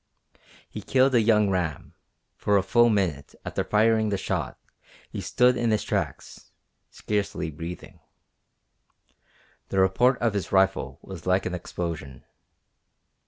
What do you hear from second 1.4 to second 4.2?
ram. For a full minute after firing the